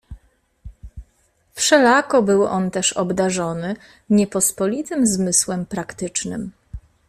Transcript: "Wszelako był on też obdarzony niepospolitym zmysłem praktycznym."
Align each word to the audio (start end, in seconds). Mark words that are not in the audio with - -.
"Wszelako 1.55 2.21
był 2.21 2.43
on 2.45 2.71
też 2.71 2.93
obdarzony 2.93 3.75
niepospolitym 4.09 5.07
zmysłem 5.07 5.65
praktycznym." 5.65 6.51